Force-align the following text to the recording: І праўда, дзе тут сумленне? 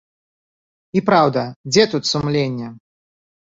І 0.97 1.03
праўда, 1.09 1.43
дзе 1.75 1.83
тут 1.93 2.09
сумленне? 2.13 2.73